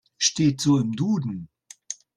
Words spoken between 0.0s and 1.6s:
Steht so im Duden.